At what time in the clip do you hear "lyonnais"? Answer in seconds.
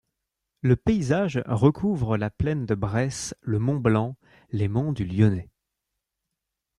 5.05-5.51